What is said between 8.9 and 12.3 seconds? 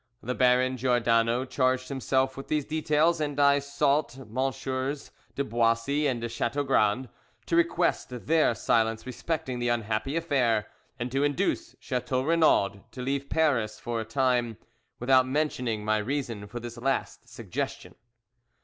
respecting the unhappy affair, and to induce Chateau